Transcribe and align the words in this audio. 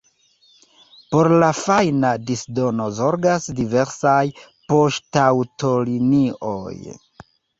Por 1.15 1.27
la 1.43 1.49
fajna 1.57 2.13
disdono 2.29 2.87
zorgas 3.01 3.45
diversaj 3.61 4.23
poŝtaŭtolinioj. 4.73 6.75